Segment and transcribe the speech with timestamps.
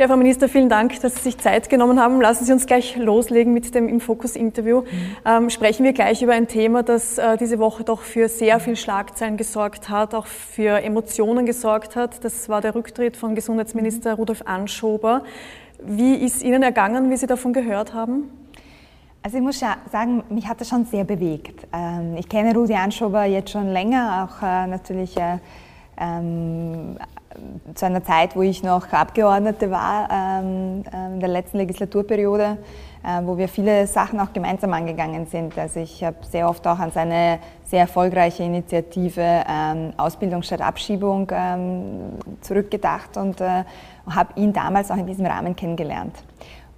[0.00, 2.20] Ja, Frau Minister, vielen Dank, dass Sie sich Zeit genommen haben.
[2.20, 4.80] Lassen Sie uns gleich loslegen mit dem Im Fokus-Interview.
[4.80, 4.86] Mhm.
[5.24, 8.74] Ähm, sprechen wir gleich über ein Thema, das äh, diese Woche doch für sehr viel
[8.74, 12.24] Schlagzeilen gesorgt hat, auch für Emotionen gesorgt hat.
[12.24, 14.16] Das war der Rücktritt von Gesundheitsminister mhm.
[14.16, 15.22] Rudolf Anschober.
[15.80, 18.32] Wie ist Ihnen ergangen, wie Sie davon gehört haben?
[19.22, 21.68] Also ich muss sagen, mich hat das schon sehr bewegt.
[21.72, 25.38] Ähm, ich kenne Rudi Anschober jetzt schon länger, auch äh, natürlich äh,
[25.96, 26.96] ähm,
[27.74, 32.58] zu einer Zeit, wo ich noch Abgeordnete war, ähm, äh, in der letzten Legislaturperiode,
[33.02, 35.58] äh, wo wir viele Sachen auch gemeinsam angegangen sind.
[35.58, 41.30] Also ich habe sehr oft auch an seine sehr erfolgreiche Initiative ähm, Ausbildung statt Abschiebung
[41.32, 43.64] ähm, zurückgedacht und äh,
[44.08, 46.16] habe ihn damals auch in diesem Rahmen kennengelernt.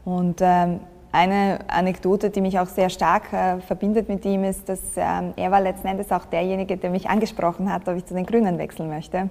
[0.05, 0.80] Und ähm,
[1.12, 5.50] eine Anekdote, die mich auch sehr stark äh, verbindet mit ihm, ist, dass ähm, er
[5.50, 8.88] war letzten Endes auch derjenige, der mich angesprochen hat, ob ich zu den Grünen wechseln
[8.88, 9.30] möchte.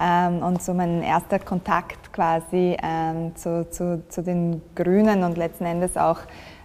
[0.00, 5.66] Ähm, und so mein erster Kontakt quasi ähm, zu, zu, zu, den Grünen und letzten
[5.66, 6.18] Endes auch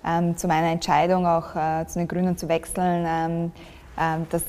[0.05, 3.51] ähm, zu meiner Entscheidung, auch äh, zu den Grünen zu wechseln, ähm,
[3.99, 4.43] ähm, das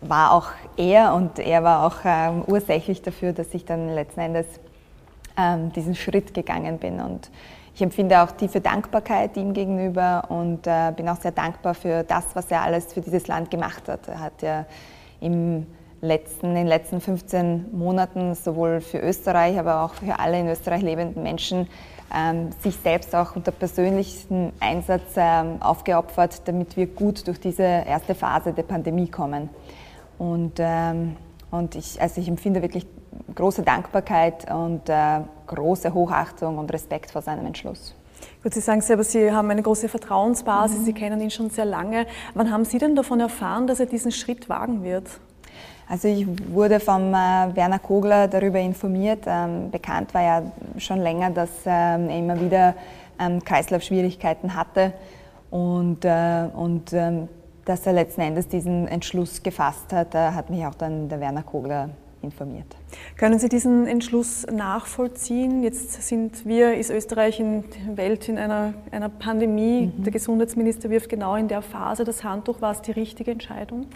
[0.00, 4.46] war auch er und er war auch ähm, ursächlich dafür, dass ich dann letzten Endes
[5.74, 7.00] diesen Schritt gegangen bin.
[7.00, 7.28] Und
[7.74, 12.24] ich empfinde auch tiefe Dankbarkeit ihm gegenüber und äh, bin auch sehr dankbar für das,
[12.34, 14.06] was er alles für dieses Land gemacht hat.
[14.06, 14.64] Er hat ja
[15.20, 15.66] im
[16.04, 20.82] letzten, in den letzten 15 Monaten sowohl für Österreich, aber auch für alle in Österreich
[20.82, 21.68] lebenden Menschen
[22.14, 28.14] ähm, sich selbst auch unter persönlichem Einsatz ähm, aufgeopfert, damit wir gut durch diese erste
[28.14, 29.48] Phase der Pandemie kommen.
[30.18, 31.16] Und, ähm,
[31.50, 32.86] und ich, also ich empfinde wirklich
[33.34, 37.94] große Dankbarkeit und äh, große Hochachtung und Respekt vor seinem Entschluss.
[38.42, 40.84] Gut, Sie sagen selber, Sie haben eine große Vertrauensbasis, mhm.
[40.84, 42.06] Sie kennen ihn schon sehr lange.
[42.34, 45.08] Wann haben Sie denn davon erfahren, dass er diesen Schritt wagen wird?
[45.88, 49.24] Also ich wurde vom äh, Werner Kogler darüber informiert.
[49.26, 50.42] Ähm, bekannt war ja
[50.78, 52.74] schon länger, dass ähm, er immer wieder
[53.18, 54.92] ähm, Kreislaufschwierigkeiten hatte
[55.50, 56.94] und, äh, und
[57.64, 61.90] dass er letzten Endes diesen Entschluss gefasst hat, hat mich auch dann der Werner Kogler
[62.24, 62.76] informiert.
[63.16, 65.62] Können Sie diesen Entschluss nachvollziehen?
[65.62, 69.92] Jetzt sind wir, ist Österreich in der Welt in einer, einer Pandemie.
[69.96, 70.02] Mhm.
[70.02, 72.60] Der Gesundheitsminister wirft genau in der Phase das Handtuch.
[72.60, 73.86] War es die richtige Entscheidung?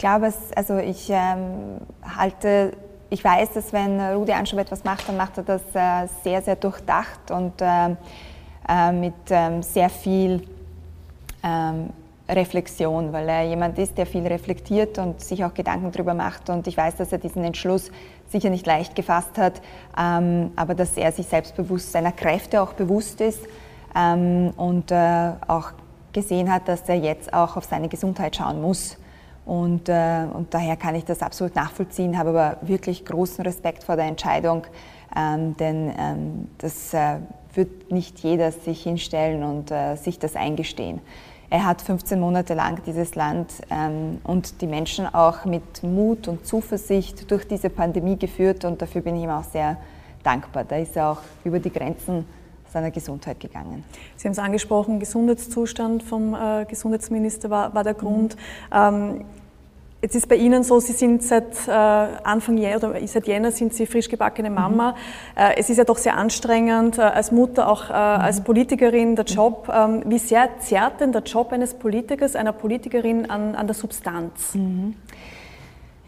[0.00, 1.76] Ich glaube, es, also ich ähm,
[2.16, 2.72] halte,
[3.10, 6.56] ich weiß, dass wenn Rudi Anschober etwas macht, dann macht er das äh, sehr, sehr
[6.56, 7.98] durchdacht und ähm,
[8.66, 10.48] äh, mit ähm, sehr viel
[11.42, 11.90] ähm,
[12.26, 16.48] Reflexion, weil er jemand ist, der viel reflektiert und sich auch Gedanken darüber macht.
[16.48, 17.90] Und ich weiß, dass er diesen Entschluss
[18.30, 19.60] sicher nicht leicht gefasst hat,
[19.98, 23.42] ähm, aber dass er sich selbstbewusst seiner Kräfte auch bewusst ist
[23.92, 25.72] und äh, auch
[26.14, 28.96] gesehen hat, dass er jetzt auch auf seine Gesundheit schauen muss.
[29.44, 33.96] Und, äh, und daher kann ich das absolut nachvollziehen, habe aber wirklich großen Respekt vor
[33.96, 34.66] der Entscheidung,
[35.16, 37.16] ähm, denn ähm, das äh,
[37.54, 41.00] wird nicht jeder sich hinstellen und äh, sich das eingestehen.
[41.52, 46.46] Er hat 15 Monate lang dieses Land ähm, und die Menschen auch mit Mut und
[46.46, 49.76] Zuversicht durch diese Pandemie geführt und dafür bin ich ihm auch sehr
[50.22, 50.64] dankbar.
[50.64, 52.24] Da ist er auch über die Grenzen
[52.70, 53.84] seiner Gesundheit gegangen.
[54.16, 58.36] Sie haben es angesprochen, Gesundheitszustand vom äh, Gesundheitsminister war, war der Grund.
[58.36, 58.72] Mhm.
[58.72, 59.24] Ähm,
[60.02, 63.74] Jetzt ist bei Ihnen so, Sie sind seit äh, Anfang Jänner oder seit Jänner sind
[63.74, 64.92] Sie frisch gebackene Mama.
[64.92, 64.96] Mhm.
[65.36, 67.96] Äh, es ist ja doch sehr anstrengend äh, als Mutter, auch äh, mhm.
[67.98, 69.70] als Politikerin der Job.
[69.70, 74.54] Ähm, wie sehr zerrt denn der Job eines Politikers, einer Politikerin an, an der Substanz?
[74.54, 74.94] Mhm.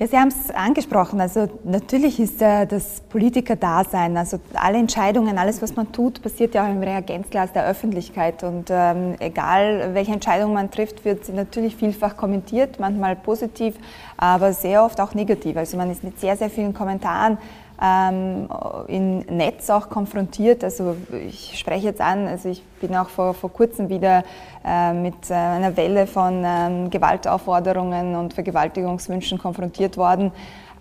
[0.02, 1.20] Ja, Sie haben es angesprochen.
[1.20, 6.66] Also natürlich ist äh, das Politiker-Dasein, also alle Entscheidungen, alles, was man tut, passiert ja
[6.66, 8.42] auch im Reagenzglas der Öffentlichkeit.
[8.42, 13.76] Und ähm, egal, welche Entscheidung man trifft, wird sie natürlich vielfach kommentiert, manchmal positiv,
[14.16, 15.56] aber sehr oft auch negativ.
[15.56, 17.38] Also man ist mit sehr, sehr vielen Kommentaren
[17.82, 18.48] ähm,
[18.86, 20.62] im Netz auch konfrontiert.
[20.62, 24.22] Also ich spreche jetzt an, also ich bin auch vor, vor kurzem wieder
[24.64, 30.30] äh, mit äh, einer Welle von ähm, Gewaltaufforderungen und Vergewaltigungswünschen konfrontiert worden.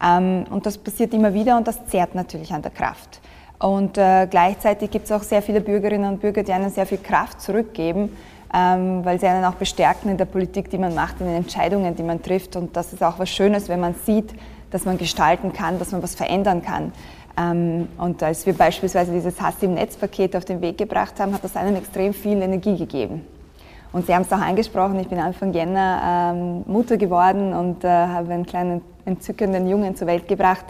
[0.04, 3.20] Ähm, und das passiert immer wieder und das zehrt natürlich an der Kraft.
[3.58, 6.98] Und äh, gleichzeitig gibt es auch sehr viele Bürgerinnen und Bürger, die einen sehr viel
[6.98, 8.16] Kraft zurückgeben,
[8.54, 11.96] ähm, weil sie einen auch bestärken in der Politik, die man macht, in den Entscheidungen,
[11.96, 12.56] die man trifft.
[12.56, 14.34] Und das ist auch was Schönes, wenn man sieht,
[14.72, 16.92] dass man gestalten kann, dass man was verändern kann.
[17.38, 21.44] Ähm, und als wir beispielsweise dieses Hass im Netzpaket auf den Weg gebracht haben, hat
[21.44, 23.26] das einem extrem viel Energie gegeben.
[23.94, 27.88] Und Sie haben es auch angesprochen, ich bin Anfang Jänner ähm, Mutter geworden und äh,
[27.90, 30.66] habe einen kleinen entzückenden Jungen zur Welt gebracht.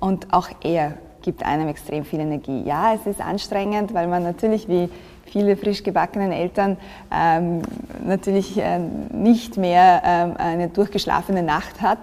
[0.00, 2.62] Und auch er gibt einem extrem viel Energie.
[2.64, 4.90] Ja, es ist anstrengend, weil man natürlich wie
[5.24, 6.76] viele frisch gebackenen Eltern
[7.12, 7.62] ähm,
[8.04, 11.98] natürlich äh, nicht mehr ähm, eine durchgeschlafene Nacht hat.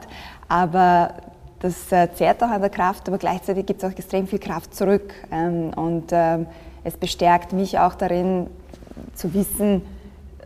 [0.48, 1.12] Aber
[1.62, 4.76] das äh, zehrt auch an der Kraft, aber gleichzeitig gibt es auch extrem viel Kraft
[4.76, 5.14] zurück.
[5.32, 6.48] Ähm, und ähm,
[6.84, 8.48] es bestärkt mich auch darin
[9.14, 9.84] zu wissen,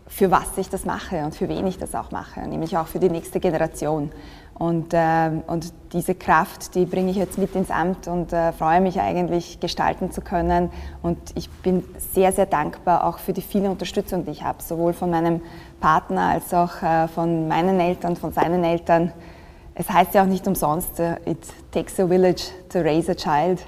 [0.07, 2.99] für was ich das mache und für wen ich das auch mache, nämlich auch für
[2.99, 4.11] die nächste Generation.
[4.53, 8.79] Und, äh, und diese Kraft, die bringe ich jetzt mit ins Amt und äh, freue
[8.79, 10.69] mich eigentlich, gestalten zu können.
[11.01, 11.83] Und ich bin
[12.13, 15.41] sehr, sehr dankbar auch für die viele Unterstützung, die ich habe, sowohl von meinem
[15.81, 19.11] Partner als auch äh, von meinen Eltern, von seinen Eltern.
[19.75, 21.37] Es heißt ja auch nicht umsonst, äh, it
[21.71, 23.59] takes a village to raise a child.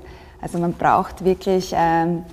[0.42, 2.24] Also man braucht wirklich ähm,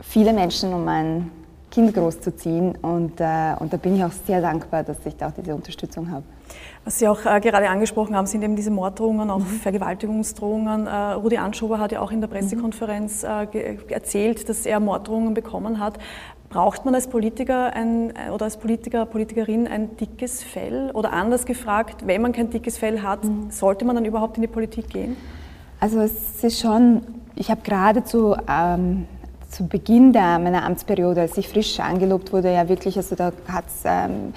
[0.00, 1.30] viele Menschen, um ein
[1.70, 2.76] Kind großzuziehen.
[2.76, 6.10] Und, äh, und da bin ich auch sehr dankbar, dass ich da auch diese Unterstützung
[6.10, 6.24] habe.
[6.84, 9.44] Was Sie auch äh, gerade angesprochen haben, sind eben diese Morddrohungen, auch mhm.
[9.44, 10.86] Vergewaltigungsdrohungen.
[10.86, 15.78] Äh, Rudi Anschober hat ja auch in der Pressekonferenz äh, erzählt, dass er Morddrohungen bekommen
[15.78, 15.98] hat.
[16.52, 20.90] Braucht man als Politiker ein, äh, oder als Politiker, Politikerin ein dickes Fell?
[20.92, 23.50] Oder anders gefragt, wenn man kein dickes Fell hat, mhm.
[23.50, 25.16] sollte man dann überhaupt in die Politik gehen?
[25.80, 27.02] Also es ist schon,
[27.36, 29.06] ich habe gerade zu, ähm,
[29.50, 33.64] zu Beginn der, meiner Amtsperiode, als ich frisch angelobt wurde, ja wirklich, also da hat
[33.68, 33.82] es...
[33.84, 34.34] Ähm,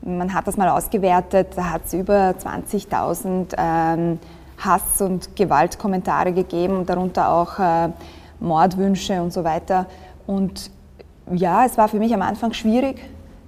[0.00, 4.18] man hat das mal ausgewertet, da hat es über 20.000 ähm,
[4.56, 7.88] Hass- und Gewaltkommentare gegeben, darunter auch äh,
[8.40, 9.86] Mordwünsche und so weiter.
[10.26, 10.70] Und
[11.32, 13.00] ja, es war für mich am Anfang schwierig,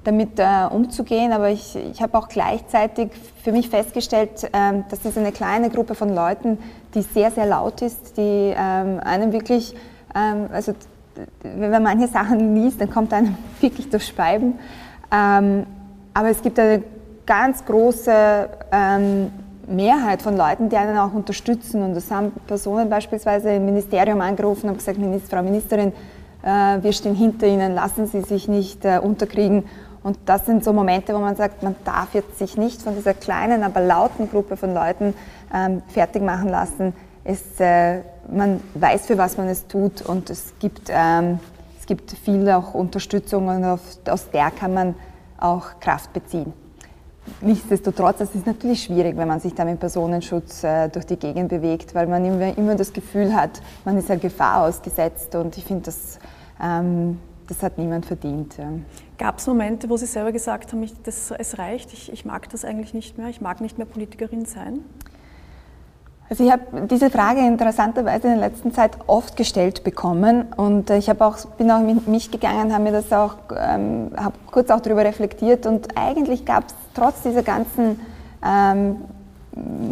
[0.04, 3.10] damit äh, umzugehen, aber ich, ich habe auch gleichzeitig
[3.42, 6.58] für mich festgestellt, ähm, dass das eine kleine Gruppe von Leuten,
[6.94, 9.74] die sehr, sehr laut ist, die ähm, einem wirklich,
[10.14, 10.74] ähm, also
[11.42, 14.58] wenn man manche Sachen liest, dann kommt einem wirklich das Schreiben.
[15.12, 15.66] Ähm,
[16.14, 16.82] aber es gibt eine
[17.26, 19.30] ganz große ähm,
[19.66, 21.82] Mehrheit von Leuten, die einen auch unterstützen.
[21.82, 24.98] Und das haben Personen beispielsweise im Ministerium angerufen und gesagt,
[25.28, 25.92] Frau Ministerin,
[26.42, 29.64] wir stehen hinter Ihnen, lassen Sie sich nicht äh, unterkriegen.
[30.02, 33.12] Und das sind so Momente, wo man sagt, man darf jetzt sich nicht von dieser
[33.12, 35.14] kleinen, aber lauten Gruppe von Leuten
[35.54, 36.94] ähm, fertig machen lassen.
[37.22, 38.00] Es, äh,
[38.30, 41.38] man weiß, für was man es tut und es gibt, ähm,
[41.78, 44.94] es gibt viel auch Unterstützung und auf, aus der kann man
[45.38, 46.54] auch Kraft beziehen.
[47.40, 51.48] Nichtsdestotrotz, es ist natürlich schwierig, wenn man sich da mit Personenschutz äh, durch die Gegend
[51.48, 55.64] bewegt, weil man immer, immer das Gefühl hat, man ist einer Gefahr ausgesetzt und ich
[55.64, 56.18] finde, das,
[56.62, 57.18] ähm,
[57.48, 58.56] das hat niemand verdient.
[58.58, 58.68] Ja.
[59.18, 62.48] Gab es Momente, wo Sie selber gesagt haben, ich, das, es reicht, ich, ich mag
[62.50, 64.80] das eigentlich nicht mehr, ich mag nicht mehr Politikerin sein?
[66.30, 71.08] Also ich habe diese Frage interessanterweise in der letzten Zeit oft gestellt bekommen und ich
[71.08, 74.78] habe auch, bin auch mit mich gegangen, habe mir das auch, ähm, habe kurz auch
[74.78, 78.00] darüber reflektiert und eigentlich gab es trotz dieser ganzen
[78.44, 78.96] ähm,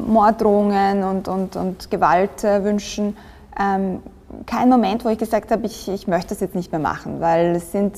[0.06, 3.16] Morddrohungen und, und, und Gewaltwünschen
[3.58, 4.00] ähm,
[4.46, 7.56] keinen Moment, wo ich gesagt habe, ich, ich möchte das jetzt nicht mehr machen, weil
[7.56, 7.96] es sind,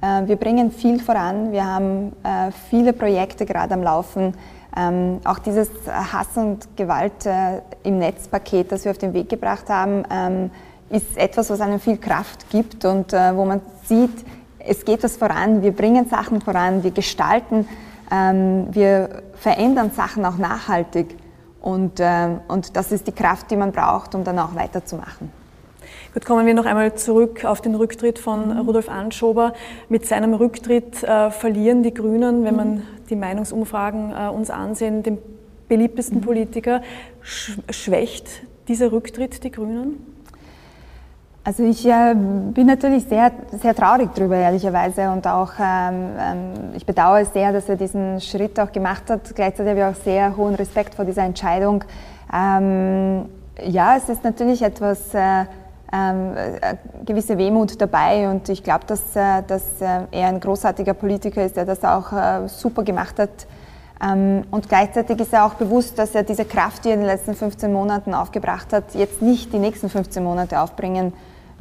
[0.00, 4.34] äh, wir bringen viel voran, wir haben äh, viele Projekte gerade am Laufen,
[4.76, 9.68] ähm, auch dieses Hass und Gewalt äh, im Netzpaket, das wir auf den Weg gebracht
[9.68, 10.50] haben, ähm,
[10.90, 14.24] ist etwas, was einem viel Kraft gibt und äh, wo man sieht,
[14.58, 17.68] es geht was voran, wir bringen Sachen voran, wir gestalten,
[18.10, 21.16] wir verändern Sachen auch nachhaltig.
[21.60, 25.32] Und, äh, und das ist die Kraft, die man braucht, um dann auch weiterzumachen.
[26.12, 28.60] Gut, kommen wir noch einmal zurück auf den Rücktritt von mhm.
[28.60, 29.52] Rudolf Anschober.
[29.88, 35.18] Mit seinem Rücktritt äh, verlieren die Grünen, wenn man die Meinungsumfragen äh, uns ansehen, den
[35.66, 36.24] beliebtesten mhm.
[36.24, 36.82] Politiker.
[37.22, 38.28] Sch schwächt
[38.68, 40.13] dieser Rücktritt die Grünen?
[41.46, 43.30] Also ich äh, bin natürlich sehr,
[43.60, 45.10] sehr traurig darüber, ehrlicherweise.
[45.10, 49.34] Und auch, ähm, ähm, ich bedauere sehr, dass er diesen Schritt auch gemacht hat.
[49.34, 51.84] Gleichzeitig habe ich auch sehr hohen Respekt vor dieser Entscheidung.
[52.32, 53.26] Ähm,
[53.62, 55.14] ja, es ist natürlich etwas...
[55.14, 55.44] Äh,
[55.92, 60.94] ähm, äh, gewisse Wehmut dabei und ich glaube, dass, äh, dass äh, er ein großartiger
[60.94, 63.46] Politiker ist, der das auch super gemacht hat.
[64.02, 67.06] Ähm, und gleichzeitig ist er auch bewusst, dass er diese Kraft, die er in den
[67.06, 71.12] letzten 15 Monaten aufgebracht hat, jetzt nicht die nächsten 15 Monate aufbringen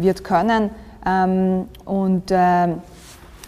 [0.03, 0.69] wird können.
[1.05, 2.31] Ähm, und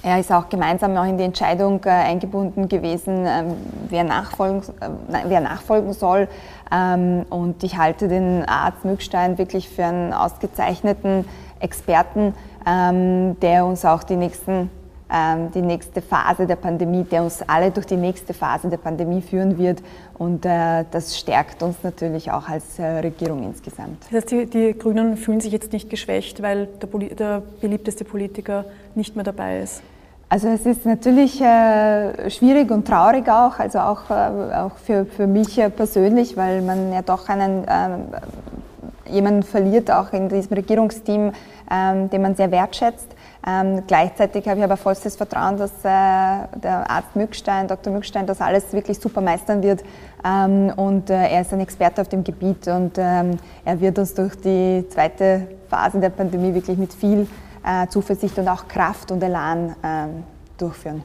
[0.06, 3.56] er ist auch gemeinsam auch in die Entscheidung äh, eingebunden gewesen, ähm,
[3.90, 6.28] wer, nachfolgen, äh, wer nachfolgen soll.
[6.72, 11.26] Ähm, und ich halte den Arzt Mückstein wirklich für einen ausgezeichneten
[11.60, 12.36] Experten,
[12.68, 14.70] ähm, der uns auch die, nächsten, ähm,
[15.08, 19.58] die nächste Phase der Pandemie, der uns alle durch die nächste Phase der Pandemie führen
[19.58, 19.84] wird.
[20.18, 24.04] Und äh, das stärkt uns natürlich auch als äh, Regierung insgesamt.
[24.06, 28.66] Das heißt, die, die, Grünen fühlen sich jetzt nicht geschwächt, weil der, der beliebteste Politiker
[28.96, 29.84] nicht mehr dabei ist?
[30.28, 35.28] Also es ist natürlich äh, schwierig und traurig auch, also auch, äh, auch für, für
[35.28, 41.32] mich persönlich, weil man ja doch einen, äh, jemanden verliert, auch in diesem Regierungsteam,
[41.72, 43.08] ähm, den man sehr wertschätzt.
[43.48, 47.94] Ähm, gleichzeitig habe ich aber vollstes Vertrauen, dass äh, der Arzt Mückstein, Dr.
[47.94, 49.84] Mückstein, das alles wirklich super meistern wird.
[50.26, 54.16] Ähm, und äh, er ist ein Experte auf dem Gebiet und ähm, er wird uns
[54.16, 57.28] durch die zweite Phase der Pandemie wirklich mit viel
[57.64, 60.24] äh, Zuversicht und auch Kraft und Elan ähm,
[60.58, 61.04] durchführen.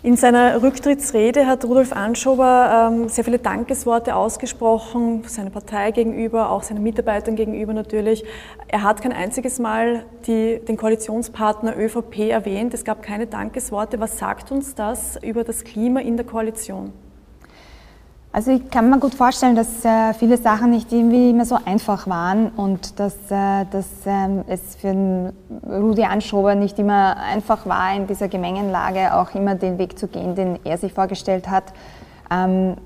[0.00, 6.62] In seiner Rücktrittsrede hat Rudolf Anschober ähm, sehr viele Dankesworte ausgesprochen, seiner Partei gegenüber, auch
[6.62, 8.24] seinen Mitarbeitern gegenüber natürlich.
[8.68, 12.74] Er hat kein einziges Mal die, den Koalitionspartner ÖVP erwähnt.
[12.74, 13.98] Es gab keine Dankesworte.
[13.98, 16.92] Was sagt uns das über das Klima in der Koalition?
[18.30, 22.06] Also ich kann mir gut vorstellen, dass äh, viele Sachen nicht irgendwie immer so einfach
[22.06, 25.32] waren und dass, äh, dass ähm, es für
[25.66, 30.34] Rudi Anschober nicht immer einfach war, in dieser Gemengenlage auch immer den Weg zu gehen,
[30.34, 31.64] den er sich vorgestellt hat.
[32.30, 32.76] Ähm,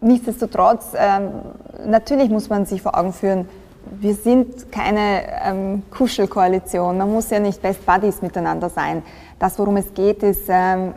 [0.00, 1.30] nichtsdestotrotz, ähm,
[1.86, 3.48] natürlich muss man sich vor Augen führen,
[4.00, 6.96] wir sind keine ähm, Kuschelkoalition.
[6.96, 9.02] Man muss ja nicht Best Buddies miteinander sein.
[9.38, 10.94] Das, worum es geht, ist ähm,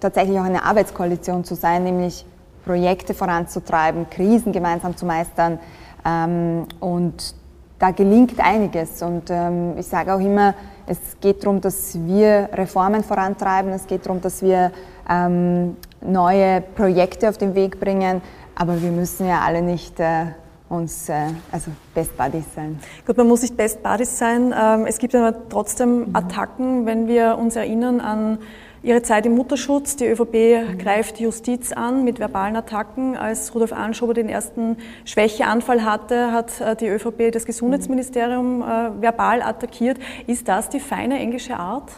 [0.00, 2.24] tatsächlich auch eine Arbeitskoalition zu sein, nämlich
[2.64, 5.58] Projekte voranzutreiben, Krisen gemeinsam zu meistern.
[6.04, 7.34] Ähm, und
[7.78, 9.02] da gelingt einiges.
[9.02, 10.54] Und ähm, ich sage auch immer,
[10.86, 14.70] es geht darum, dass wir Reformen vorantreiben, es geht darum, dass wir
[15.08, 18.22] ähm, neue Projekte auf den Weg bringen,
[18.54, 20.26] aber wir müssen ja alle nicht äh,
[20.68, 22.78] uns, äh, also Best Buddies sein.
[23.06, 24.54] Gut, man muss nicht Best Buddies sein.
[24.56, 26.16] Ähm, es gibt aber trotzdem mhm.
[26.16, 28.38] Attacken, wenn wir uns erinnern an
[28.82, 29.96] Ihre Zeit im Mutterschutz.
[29.96, 33.14] Die ÖVP greift Justiz an mit verbalen Attacken.
[33.14, 39.42] Als Rudolf Anschober den ersten Schwächeanfall hatte, hat äh, die ÖVP das Gesundheitsministerium äh, verbal
[39.42, 39.98] attackiert.
[40.26, 41.90] Ist das die feine englische Art?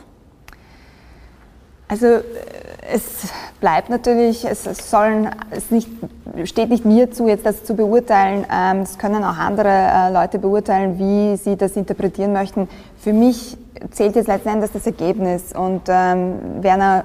[1.86, 2.22] Also äh,
[2.92, 3.28] es
[3.60, 5.88] bleibt natürlich, es sollen, es nicht,
[6.46, 8.44] steht nicht mir zu, jetzt das zu beurteilen.
[8.52, 12.68] Ähm, es können auch andere Leute beurteilen, wie sie das interpretieren möchten.
[12.98, 13.56] Für mich
[13.90, 15.52] zählt jetzt letzten Endes das Ergebnis.
[15.52, 17.04] Und ähm, Werner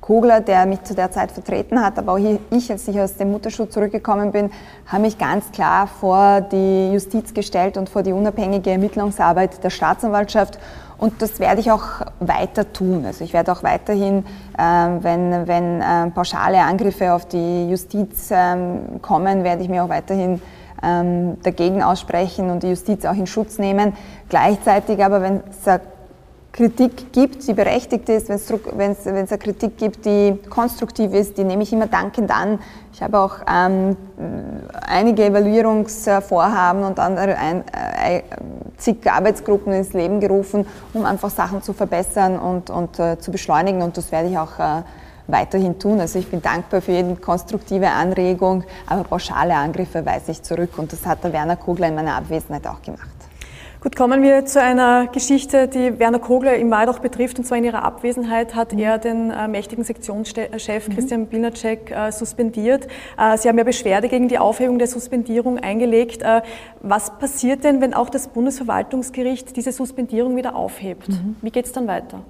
[0.00, 3.30] Kogler, der mich zu der Zeit vertreten hat, aber auch ich, als ich aus dem
[3.30, 4.50] Mutterschutz zurückgekommen bin,
[4.86, 10.58] habe mich ganz klar vor die Justiz gestellt und vor die unabhängige Ermittlungsarbeit der Staatsanwaltschaft.
[10.98, 11.84] Und das werde ich auch
[12.18, 13.04] weiter tun.
[13.06, 14.24] Also ich werde auch weiterhin,
[14.58, 18.56] äh, wenn, wenn äh, pauschale Angriffe auf die Justiz äh,
[19.00, 20.42] kommen, werde ich mir auch weiterhin
[20.82, 23.94] ähm, dagegen aussprechen und die Justiz auch in Schutz nehmen.
[24.28, 25.80] Gleichzeitig aber, wenn es
[26.52, 31.62] Kritik gibt, die berechtigt ist, wenn es eine Kritik gibt, die konstruktiv ist, die nehme
[31.62, 32.58] ich immer dankend an.
[32.92, 33.96] Ich habe auch ähm,
[34.86, 38.22] einige Evaluierungsvorhaben und andere ein, äh,
[38.76, 43.82] zig Arbeitsgruppen ins Leben gerufen, um einfach Sachen zu verbessern und, und äh, zu beschleunigen
[43.82, 44.82] und das werde ich auch äh,
[45.28, 46.00] weiterhin tun.
[46.00, 50.92] Also ich bin dankbar für jede konstruktive Anregung, aber pauschale Angriffe weise ich zurück und
[50.92, 53.19] das hat der Werner Kogler in meiner Abwesenheit auch gemacht.
[53.82, 57.38] Gut, kommen wir zu einer Geschichte, die Werner Kogler im Mai doch betrifft.
[57.38, 60.50] Und zwar in ihrer Abwesenheit hat er den äh, mächtigen Sektionschef
[60.88, 60.92] mhm.
[60.92, 62.88] Christian Bilnacek äh, suspendiert.
[63.16, 66.20] Äh, Sie haben ja Beschwerde gegen die Aufhebung der Suspendierung eingelegt.
[66.20, 66.42] Äh,
[66.82, 71.08] was passiert denn, wenn auch das Bundesverwaltungsgericht diese Suspendierung wieder aufhebt?
[71.08, 71.36] Mhm.
[71.40, 72.20] Wie geht es dann weiter?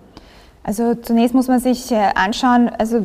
[0.63, 3.05] Also zunächst muss man sich äh, anschauen, also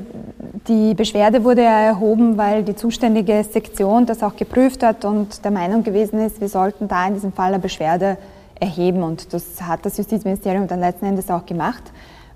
[0.68, 5.52] die Beschwerde wurde ja erhoben, weil die zuständige Sektion das auch geprüft hat und der
[5.52, 8.18] Meinung gewesen ist, wir sollten da in diesem Fall eine Beschwerde
[8.60, 9.04] erheben.
[9.04, 11.84] Und das hat das Justizministerium dann letzten Endes auch gemacht.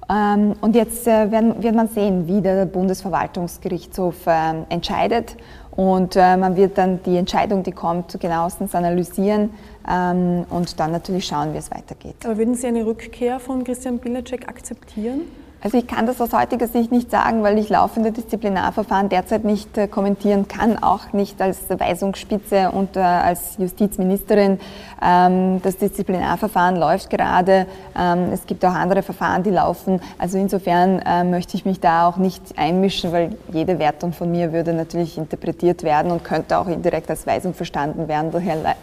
[0.09, 5.35] Ähm, und jetzt äh, wird man sehen, wie der Bundesverwaltungsgerichtshof ähm, entscheidet.
[5.71, 9.51] Und äh, man wird dann die Entscheidung, die kommt, genauestens analysieren
[9.89, 12.15] ähm, und dann natürlich schauen, wie es weitergeht.
[12.25, 15.21] Aber würden Sie eine Rückkehr von Christian Bilacek akzeptieren?
[15.61, 19.77] Also ich kann das aus heutiger Sicht nicht sagen, weil ich laufende Disziplinarverfahren derzeit nicht
[19.77, 24.59] äh, kommentieren kann, auch nicht als Weisungsspitze und äh, als Justizministerin.
[25.01, 27.65] Ähm, das Disziplinarverfahren läuft gerade.
[27.97, 29.99] Ähm, es gibt auch andere Verfahren, die laufen.
[30.17, 34.53] Also insofern äh, möchte ich mich da auch nicht einmischen, weil jede Wertung von mir
[34.53, 38.31] würde natürlich interpretiert werden und könnte auch indirekt als Weisung verstanden werden.
[38.31, 38.75] Daher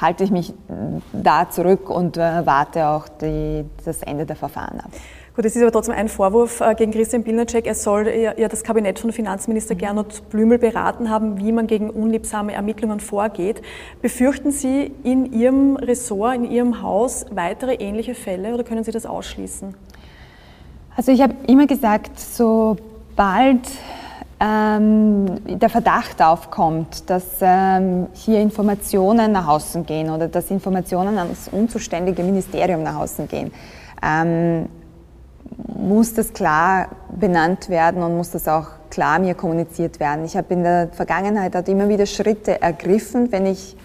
[0.00, 0.54] halte ich mich
[1.12, 4.90] da zurück und warte auch die, das Ende der Verfahren ab.
[5.38, 7.64] Gut, es ist aber trotzdem ein Vorwurf äh, gegen Christian Pilnacek.
[7.64, 9.78] Er soll ja das Kabinett von Finanzminister mhm.
[9.78, 13.62] Gernot Blümel beraten haben, wie man gegen unliebsame Ermittlungen vorgeht.
[14.02, 19.06] Befürchten Sie in Ihrem Ressort, in Ihrem Haus weitere ähnliche Fälle oder können Sie das
[19.06, 19.76] ausschließen?
[20.96, 23.60] Also ich habe immer gesagt, sobald
[24.40, 31.46] ähm, der Verdacht aufkommt, dass ähm, hier Informationen nach außen gehen oder dass Informationen ans
[31.46, 33.52] unzuständige Ministerium nach außen gehen,
[34.02, 34.68] ähm,
[35.56, 40.24] muss das klar benannt werden und muss das auch klar mir kommuniziert werden.
[40.24, 43.76] Ich habe in der Vergangenheit halt immer wieder Schritte ergriffen, wenn ich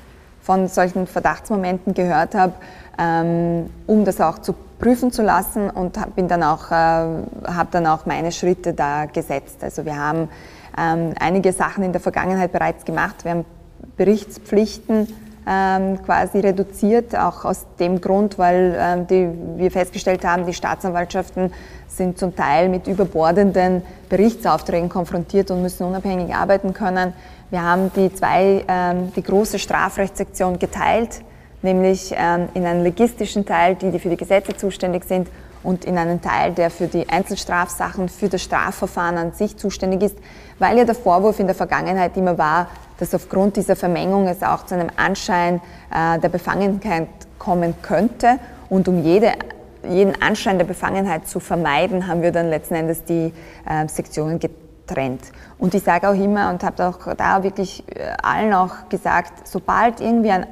[0.41, 2.53] von solchen Verdachtsmomenten gehört habe,
[2.99, 7.87] ähm, um das auch zu prüfen zu lassen und bin dann auch, äh, habe dann
[7.87, 9.63] auch meine Schritte da gesetzt.
[9.63, 10.29] Also wir haben
[10.77, 13.23] ähm, einige Sachen in der Vergangenheit bereits gemacht.
[13.23, 13.45] Wir haben
[13.95, 15.07] Berichtspflichten
[15.45, 21.51] quasi reduziert, auch aus dem Grund, weil ähm, die, wir festgestellt haben, die Staatsanwaltschaften
[21.87, 27.13] sind zum Teil mit überbordenden Berichtsaufträgen konfrontiert und müssen unabhängig arbeiten können.
[27.49, 31.21] Wir haben die zwei, ähm, die große Strafrechtssektion geteilt,
[31.61, 35.27] nämlich ähm, in einen legistischen Teil, die, die für die Gesetze zuständig sind,
[35.63, 40.17] und in einen Teil, der für die Einzelstrafsachen, für das Strafverfahren an sich zuständig ist,
[40.59, 42.67] weil ja der Vorwurf in der Vergangenheit immer war,
[43.03, 45.59] dass aufgrund dieser Vermengung es auch zu einem Anschein
[45.93, 48.39] äh, der Befangenheit kommen könnte.
[48.69, 49.33] Und um jede,
[49.85, 53.33] jeden Anschein der Befangenheit zu vermeiden, haben wir dann letzten Endes die
[53.67, 55.19] äh, Sektionen getrennt.
[55.57, 59.99] Und ich sage auch immer und habe auch da wirklich äh, allen auch gesagt, sobald
[59.99, 60.47] irgendwie ein,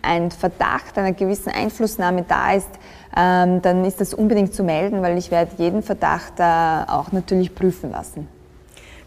[0.00, 2.70] ein Verdacht einer gewissen Einflussnahme da ist,
[3.14, 7.90] ähm, dann ist das unbedingt zu melden, weil ich werde jeden Verdacht auch natürlich prüfen
[7.90, 8.39] lassen.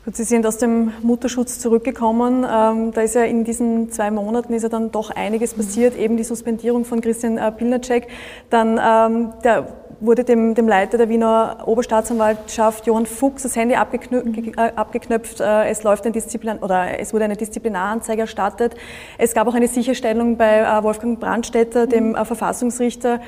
[0.06, 2.44] Gut, Sie sind aus dem Mutterschutz zurückgekommen.
[2.44, 6.18] Ähm, da ist ja in diesen zwei Monaten ist ja dann doch einiges passiert, eben
[6.18, 8.10] die Suspendierung von Christian äh, Pilnacek.
[8.50, 9.66] Dann ähm, der
[10.02, 14.58] wurde dem, dem Leiter der Wiener Oberstaatsanwaltschaft Johann Fuchs das Handy abgeknüpft.
[14.58, 15.40] Äh, abgeknöpft.
[15.40, 18.76] Äh, es läuft ein Disziplin oder es wurde eine Disziplinaranzeige erstattet.
[19.18, 23.22] Es gab auch eine Sicherstellung bei äh, Wolfgang Brandstätter, dem äh, Verfassungsrichter.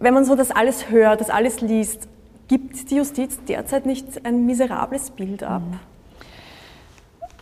[0.00, 2.08] Wenn man so das alles hört, das alles liest,
[2.48, 5.62] Gibt die Justiz derzeit nicht ein miserables Bild ab?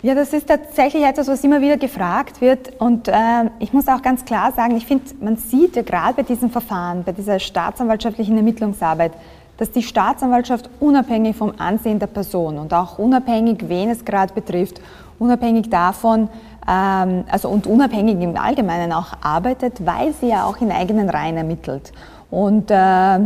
[0.02, 2.80] Ja, das ist tatsächlich etwas, was immer wieder gefragt wird.
[2.80, 3.14] Und äh,
[3.60, 7.04] ich muss auch ganz klar sagen, ich finde, man sieht ja gerade bei diesem Verfahren,
[7.04, 9.12] bei dieser staatsanwaltschaftlichen Ermittlungsarbeit,
[9.58, 14.80] dass die Staatsanwaltschaft unabhängig vom Ansehen der Person und auch unabhängig, wen es gerade betrifft,
[15.18, 16.28] unabhängig davon,
[16.68, 21.36] ähm, also und unabhängig im Allgemeinen auch arbeitet, weil sie ja auch in eigenen Reihen
[21.36, 21.92] ermittelt.
[22.30, 23.20] Und äh,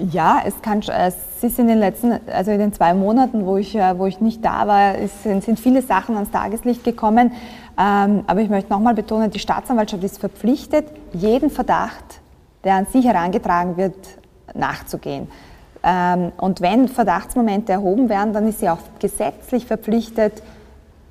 [0.00, 3.74] ja, es kann, es ist in den letzten, also in den zwei Monaten, wo ich,
[3.74, 7.32] äh, wo ich nicht da war, sind, sind viele Sachen ans Tageslicht gekommen.
[7.78, 12.20] Ähm, aber ich möchte nochmal betonen, die Staatsanwaltschaft ist verpflichtet, jeden Verdacht,
[12.64, 13.96] der an sie herangetragen wird,
[14.54, 15.28] nachzugehen.
[15.82, 20.42] Ähm, und wenn Verdachtsmomente erhoben werden, dann ist sie auch gesetzlich verpflichtet,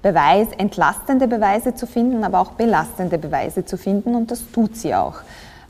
[0.01, 4.95] Beweis, entlastende Beweise zu finden, aber auch belastende Beweise zu finden und das tut sie
[4.95, 5.15] auch.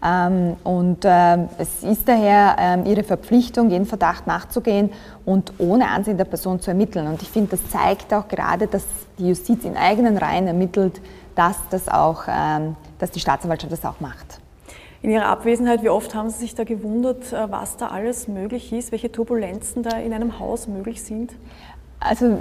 [0.04, 4.92] Ähm, und ähm, es ist daher ähm, ihre Verpflichtung, jeden Verdacht nachzugehen
[5.26, 7.08] und ohne Ansehen der Person zu ermitteln.
[7.08, 8.86] Und ich finde, das zeigt auch gerade, dass
[9.18, 11.02] die Justiz in eigenen Reihen ermittelt,
[11.36, 14.40] dass, das auch, dass die Staatsanwaltschaft das auch macht.
[15.02, 18.74] In Ihrer Abwesenheit, wie oft haben Sie sich da gewundert, äh, was da alles möglich
[18.74, 21.32] ist, welche Turbulenzen da in einem Haus möglich sind?
[22.02, 22.40] Also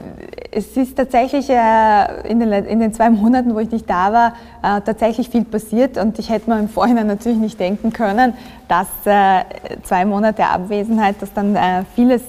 [0.53, 5.29] es ist tatsächlich äh, in, den, zwei Monaten, wo ich nicht da war, äh, tatsächlich
[5.29, 5.99] viel passiert.
[5.99, 8.35] Und ich hätte mir im Vorhinein natürlich nicht denken können,
[8.69, 9.43] dass äh,
[9.83, 11.57] zwei Monate Abwesenheit, dass dann
[11.95, 12.23] vieles,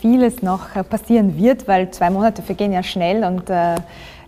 [0.00, 3.24] vieles noch passieren wird, weil zwei Monate vergehen ja schnell.
[3.24, 3.50] Und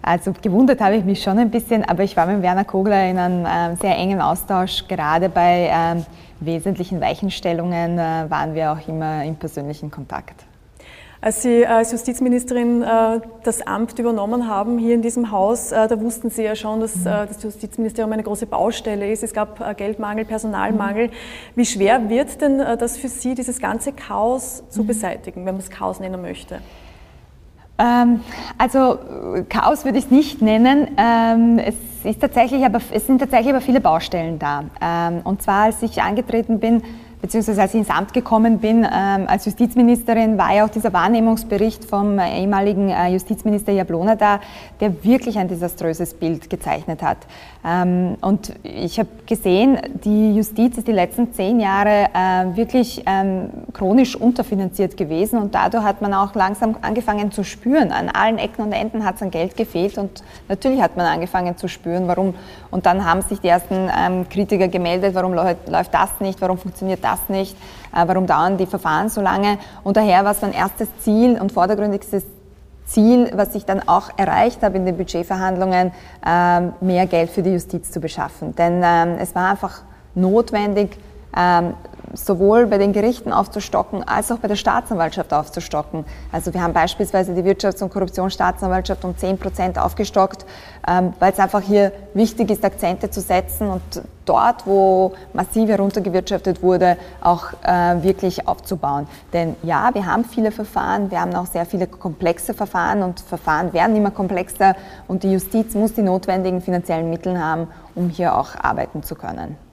[0.02, 3.18] also gewundert habe ich mich schon ein bisschen, aber ich war mit Werner Kogler in
[3.18, 6.07] einem sehr engen Austausch, gerade bei ähm,
[6.40, 10.47] wesentlichen Weichenstellungen waren wir auch immer im persönlichen Kontakt.
[11.20, 16.00] Als Sie als Justizministerin äh, das Amt übernommen haben hier in diesem Haus, äh, da
[16.00, 19.24] wussten Sie ja schon, dass äh, das Justizministerium eine große Baustelle ist.
[19.24, 21.11] Es gab Geldmangel, Personalmangel.
[21.57, 25.70] Wie schwer wird denn das für Sie, dieses ganze Chaos zu beseitigen, wenn man es
[25.70, 26.61] Chaos nennen möchte?
[27.78, 28.20] Ähm,
[28.57, 28.98] also
[29.48, 30.88] Chaos würde ich es nicht nennen.
[30.96, 34.64] Ähm, es, ist tatsächlich aber, es sind tatsächlich aber viele Baustellen da.
[34.81, 36.83] Ähm, und zwar, als ich angetreten bin,
[37.20, 41.85] beziehungsweise als ich ins Amt gekommen bin ähm, als Justizministerin, war ja auch dieser Wahrnehmungsbericht
[41.85, 44.40] vom äh, ehemaligen äh, Justizminister Jablona da,
[44.81, 47.18] der wirklich ein desaströses Bild gezeichnet hat.
[47.64, 53.51] Ähm, und ich habe gesehen, die Justiz ist die letzten zehn Jahre äh, wirklich ähm,
[53.73, 57.90] chronisch unterfinanziert gewesen und dadurch hat man auch langsam angefangen zu spüren.
[57.90, 61.57] An allen Ecken und Enden hat es an Geld gefehlt und natürlich hat man angefangen
[61.57, 62.35] zu spüren, warum.
[62.71, 67.03] Und dann haben sich die ersten ähm, Kritiker gemeldet, warum läuft das nicht, warum funktioniert
[67.03, 67.57] das nicht,
[67.92, 69.59] äh, warum dauern die Verfahren so lange.
[69.83, 72.25] Und daher war es mein erstes Ziel und vordergründigstes
[72.88, 75.92] Ziel, was ich dann auch erreicht habe in den Budgetverhandlungen,
[76.27, 78.55] ähm, mehr Geld für die Justiz zu beschaffen.
[78.57, 79.83] Denn ähm, es war einfach
[80.14, 80.98] notwendig,
[81.37, 81.75] ähm,
[82.14, 86.05] sowohl bei den Gerichten aufzustocken, als auch bei der Staatsanwaltschaft aufzustocken.
[86.33, 90.45] Also wir haben beispielsweise die Wirtschafts- und Korruptionsstaatsanwaltschaft um 10 Prozent aufgestockt,
[90.87, 96.62] ähm, weil es einfach hier wichtig ist, Akzente zu setzen und dort, wo massiv heruntergewirtschaftet
[96.62, 99.07] wurde, auch äh, wirklich aufzubauen.
[99.33, 103.73] Denn ja, wir haben viele Verfahren, wir haben auch sehr viele komplexe Verfahren und Verfahren
[103.73, 104.75] werden immer komplexer
[105.07, 109.67] und die Justiz muss die notwendigen finanziellen Mittel haben, um hier auch arbeiten zu können.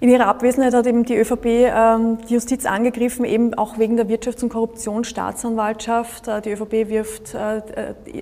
[0.00, 4.06] In ihrer Abwesenheit hat eben die ÖVP ähm, die Justiz angegriffen, eben auch wegen der
[4.08, 6.28] Wirtschafts- und Korruptionsstaatsanwaltschaft.
[6.28, 7.58] Äh, die ÖVP wirft äh,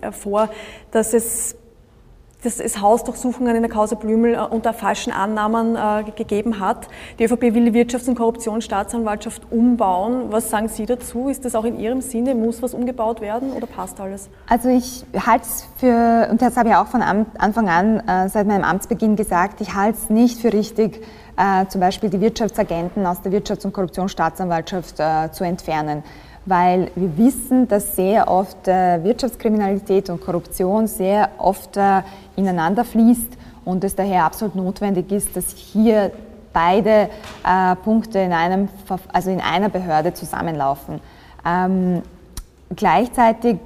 [0.00, 0.48] äh, vor,
[0.90, 1.56] dass es
[2.42, 5.76] dass es Hausdurchsuchungen in der Causa Blümel unter falschen Annahmen
[6.14, 6.86] gegeben hat.
[7.18, 10.26] Die ÖVP will die Wirtschafts- und Korruptionsstaatsanwaltschaft umbauen.
[10.30, 11.28] Was sagen Sie dazu?
[11.28, 12.36] Ist das auch in Ihrem Sinne?
[12.36, 14.28] Muss was umgebaut werden oder passt alles?
[14.48, 18.64] Also ich halte es für, und das habe ich auch von Anfang an seit meinem
[18.64, 21.02] Amtsbeginn gesagt, ich halte es nicht für richtig,
[21.36, 26.02] äh, zum Beispiel die Wirtschaftsagenten aus der Wirtschafts- und Korruptionsstaatsanwaltschaft äh, zu entfernen
[26.46, 32.02] weil wir wissen, dass sehr oft äh, Wirtschaftskriminalität und Korruption sehr oft äh,
[32.36, 36.12] ineinander fließt und es daher absolut notwendig ist, dass hier
[36.52, 37.10] beide
[37.44, 38.68] äh, Punkte in, einem,
[39.12, 41.00] also in einer Behörde zusammenlaufen.
[41.44, 42.02] Ähm,
[42.74, 43.58] gleichzeitig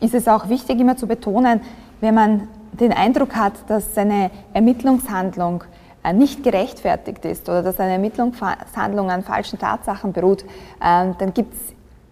[0.00, 1.60] ist es auch wichtig, immer zu betonen,
[2.00, 5.64] wenn man den Eindruck hat, dass eine Ermittlungshandlung
[6.12, 10.44] nicht gerechtfertigt ist oder dass eine Ermittlungshandlung an falschen Tatsachen beruht,
[10.82, 11.60] ähm, dann gibt es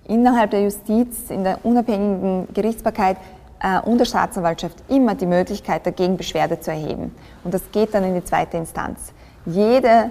[0.08, 3.16] innerhalb der Justiz, in der unabhängigen Gerichtsbarkeit
[3.60, 7.14] äh, und der Staatsanwaltschaft immer die Möglichkeit, dagegen Beschwerde zu erheben.
[7.44, 9.12] Und das geht dann in die zweite Instanz.
[9.46, 10.10] Jede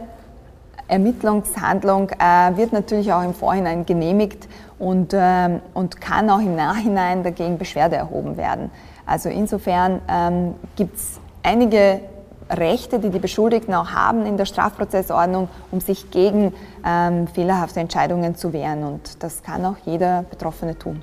[0.87, 7.23] Ermittlungshandlung äh, wird natürlich auch im Vorhinein genehmigt und, äh, und kann auch im Nachhinein
[7.23, 8.69] dagegen Beschwerde erhoben werden.
[9.05, 12.01] Also insofern ähm, gibt es einige
[12.49, 16.53] Rechte, die die Beschuldigten auch haben in der Strafprozessordnung, um sich gegen
[16.85, 18.83] ähm, fehlerhafte Entscheidungen zu wehren.
[18.83, 21.01] Und das kann auch jeder Betroffene tun.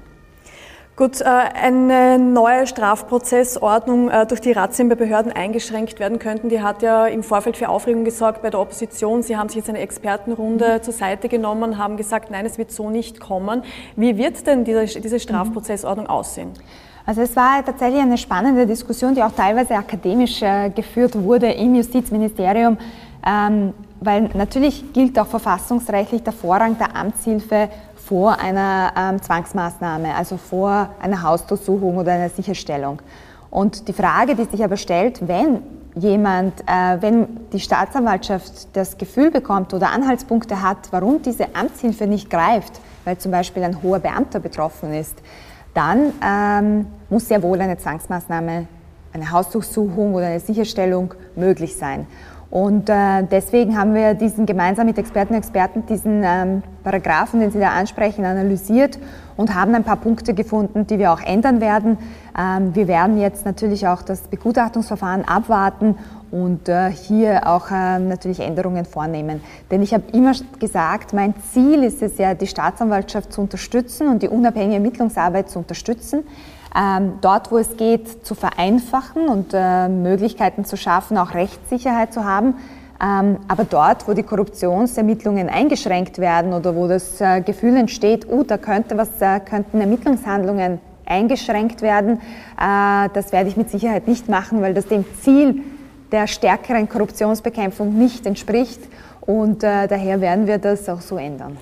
[0.94, 6.60] Gut, äh, eine neue Strafprozessordnung äh, durch die Razzien bei Behörden eingeschränkt werden könnten, die
[6.60, 9.22] hat ja im Vorfeld für Aufregung gesorgt bei der Opposition.
[9.22, 12.70] Sie haben sich jetzt eine Expertenrunde zur Seite genommen und haben gesagt, nein, es wird
[12.70, 13.64] so nicht kommen.
[13.96, 16.52] Wie wird denn diese, diese Strafprozessordnung aussehen?
[17.04, 21.74] Also es war tatsächlich eine spannende Diskussion, die auch teilweise akademisch äh, geführt wurde im
[21.74, 22.78] Justizministerium,
[23.26, 30.36] ähm, weil natürlich gilt auch verfassungsrechtlich der Vorrang der Amtshilfe vor einer ähm, Zwangsmaßnahme, also
[30.36, 33.00] vor einer Hausdurchsuchung oder einer Sicherstellung.
[33.50, 35.62] Und die Frage, die sich aber stellt, wenn
[35.94, 42.30] jemand, äh, wenn die Staatsanwaltschaft das Gefühl bekommt oder Anhaltspunkte hat, warum diese Amtshilfe nicht
[42.30, 45.18] greift, weil zum Beispiel ein hoher Beamter betroffen ist,
[45.74, 48.66] dann ähm, muss sehr wohl eine Zwangsmaßnahme,
[49.12, 52.06] eine Hausdurchsuchung oder eine Sicherstellung möglich sein.
[52.52, 57.50] Und äh, deswegen haben wir diesen gemeinsam mit Experten und Experten diesen ähm, Paragraphen, den
[57.50, 58.98] Sie da ansprechen, analysiert
[59.38, 61.96] und haben ein paar Punkte gefunden, die wir auch ändern werden.
[62.38, 65.96] Ähm, wir werden jetzt natürlich auch das Begutachtungsverfahren abwarten
[66.32, 69.40] und äh, hier auch äh, natürlich Änderungen vornehmen.
[69.70, 74.22] Denn ich habe immer gesagt, mein Ziel ist es ja, die Staatsanwaltschaft zu unterstützen und
[74.22, 76.24] die unabhängige Ermittlungsarbeit zu unterstützen
[76.74, 82.24] ähm, dort, wo es geht, zu vereinfachen und äh, Möglichkeiten zu schaffen, auch Rechtssicherheit zu
[82.24, 82.54] haben.
[83.02, 88.44] Ähm, aber dort, wo die Korruptionsermittlungen eingeschränkt werden oder wo das äh, Gefühl entsteht, uh,
[88.44, 92.20] da könnte was, äh, könnten Ermittlungshandlungen eingeschränkt werden,
[92.58, 95.62] äh, das werde ich mit Sicherheit nicht machen, weil das dem Ziel
[96.12, 98.80] der stärkeren Korruptionsbekämpfung nicht entspricht.
[99.20, 101.56] Und äh, daher werden wir das auch so ändern.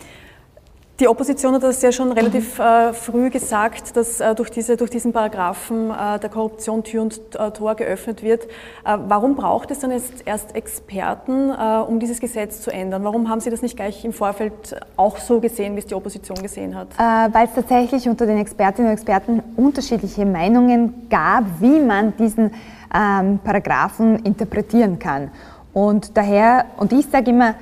[1.00, 2.64] Die Opposition hat das ja schon relativ mhm.
[2.64, 7.18] äh, früh gesagt, dass äh, durch, diese, durch diesen Paragraphen äh, der Korruption Tür und
[7.36, 8.44] äh, Tor geöffnet wird.
[8.44, 13.02] Äh, warum braucht es dann jetzt erst Experten, äh, um dieses Gesetz zu ändern?
[13.02, 16.36] Warum haben Sie das nicht gleich im Vorfeld auch so gesehen, wie es die Opposition
[16.42, 16.88] gesehen hat?
[16.98, 22.52] Weil es tatsächlich unter den Expertinnen und Experten unterschiedliche Meinungen gab, wie man diesen
[22.94, 25.30] ähm, Paragraphen interpretieren kann.
[25.72, 27.54] Und daher, und ich sage immer,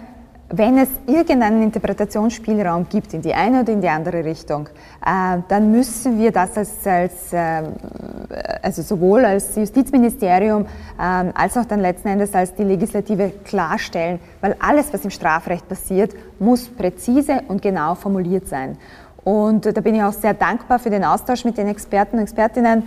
[0.50, 4.68] wenn es irgendeinen Interpretationsspielraum gibt in die eine oder in die andere Richtung,
[5.04, 7.62] äh, dann müssen wir das als, als äh,
[8.62, 10.64] also sowohl als Justizministerium
[10.98, 11.02] äh,
[11.34, 16.14] als auch dann letzten Endes als die Legislative klarstellen, weil alles, was im Strafrecht passiert,
[16.38, 18.78] muss präzise und genau formuliert sein.
[19.24, 22.84] Und da bin ich auch sehr dankbar für den Austausch mit den Experten und Expertinnen,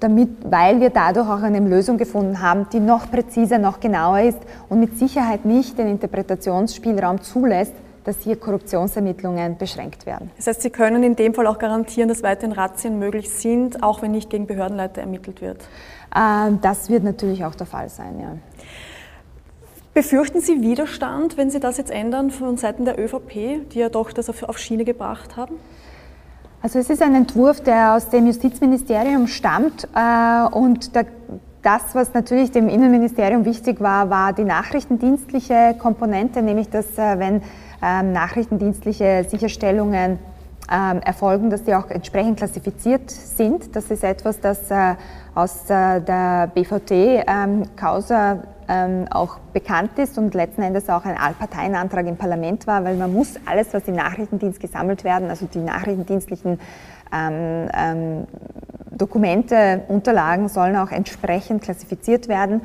[0.00, 4.38] damit, weil wir dadurch auch eine Lösung gefunden haben, die noch präziser, noch genauer ist
[4.68, 7.72] und mit Sicherheit nicht den Interpretationsspielraum zulässt,
[8.04, 10.30] dass hier Korruptionsermittlungen beschränkt werden.
[10.36, 14.00] Das heißt, Sie können in dem Fall auch garantieren, dass weiterhin Razzien möglich sind, auch
[14.00, 15.64] wenn nicht gegen Behördenleiter ermittelt wird?
[16.14, 18.36] Ähm, das wird natürlich auch der Fall sein, ja.
[19.92, 24.12] Befürchten Sie Widerstand, wenn Sie das jetzt ändern von Seiten der ÖVP, die ja doch
[24.12, 25.56] das auf Schiene gebracht haben?
[26.62, 31.06] Also es ist ein Entwurf, der aus dem Justizministerium stammt äh, und der,
[31.62, 37.42] das, was natürlich dem Innenministerium wichtig war, war die nachrichtendienstliche Komponente, nämlich dass äh, wenn
[37.82, 40.18] ähm, nachrichtendienstliche Sicherstellungen
[40.70, 43.74] ähm, erfolgen, dass die auch entsprechend klassifiziert sind.
[43.76, 44.94] Das ist etwas, das äh,
[45.34, 52.16] aus äh, der BVT-Causa ähm, auch bekannt ist und letzten Endes auch ein Allparteienantrag im
[52.16, 56.58] Parlament war, weil man muss alles, was im Nachrichtendienst gesammelt werden, also die nachrichtendienstlichen
[57.12, 58.26] ähm, ähm,
[58.90, 62.62] Dokumente, Unterlagen sollen auch entsprechend klassifiziert werden.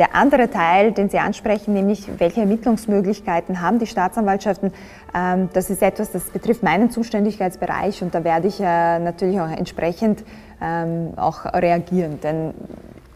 [0.00, 4.72] Der andere Teil, den Sie ansprechen, nämlich welche Ermittlungsmöglichkeiten haben die Staatsanwaltschaften,
[5.14, 9.50] ähm, das ist etwas, das betrifft meinen Zuständigkeitsbereich und da werde ich äh, natürlich auch
[9.50, 10.24] entsprechend
[10.62, 12.18] ähm, auch reagieren.
[12.22, 12.54] Denn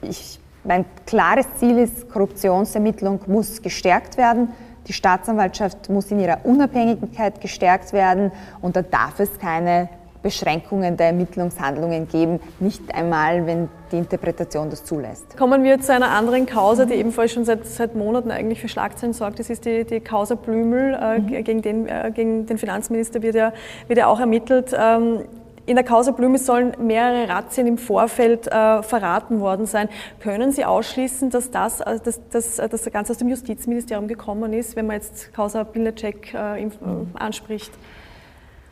[0.03, 4.49] ich, mein klares Ziel ist, Korruptionsermittlung muss gestärkt werden.
[4.87, 9.89] Die Staatsanwaltschaft muss in ihrer Unabhängigkeit gestärkt werden und da darf es keine
[10.25, 15.37] Beschränkungen der Ermittlungshandlungen geben, nicht einmal, wenn die Interpretation das zulässt.
[15.37, 19.13] Kommen wir zu einer anderen Causa, die ebenfalls schon seit, seit Monaten eigentlich für Schlagzeilen
[19.13, 19.39] sorgt.
[19.39, 20.95] Das ist die, die Causa Blümel.
[20.95, 21.45] Äh, mhm.
[21.45, 23.53] gegen, den, äh, gegen den Finanzminister wird ja,
[23.87, 24.75] wird ja auch ermittelt.
[24.77, 25.21] Ähm,
[25.67, 29.89] in der Causa Blümel sollen mehrere Razzien im Vorfeld äh, verraten worden sein.
[30.21, 34.09] Können Sie ausschließen, dass das, äh, dass, dass, äh, dass das Ganze aus dem Justizministerium
[34.09, 36.69] gekommen ist, wenn man jetzt Causa Bilnacek äh,
[37.15, 37.73] anspricht?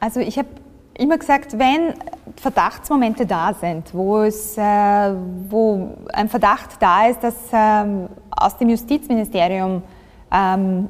[0.00, 0.48] Also ich habe
[0.98, 1.94] immer gesagt, wenn
[2.36, 4.62] Verdachtsmomente da sind, wo, es, äh,
[5.48, 9.82] wo ein Verdacht da ist, dass ähm, aus dem Justizministerium
[10.32, 10.88] ähm,